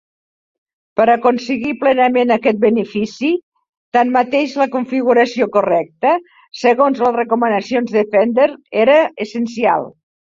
[0.99, 3.29] Per aconseguir plenament aquest benefici,
[3.97, 6.15] tanmateix, la configuració correcta,
[6.63, 8.49] segons les recomanacions de Fender,
[8.87, 9.87] era essencial.